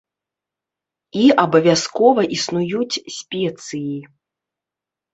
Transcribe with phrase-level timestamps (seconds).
[1.25, 3.97] І абавязкова існуюць спецыі.